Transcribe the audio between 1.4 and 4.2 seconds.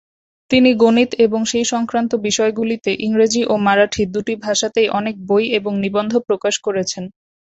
সেই সংক্রান্ত বিষয়গুলিতে ইংরেজি ও মারাঠি